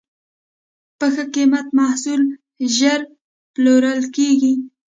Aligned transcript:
په 0.97 1.05
ښه 1.13 1.23
قیمت 1.35 1.67
محصول 1.77 2.21
ژر 2.75 3.01
پلورل 3.53 4.01
کېږي. 4.15 4.53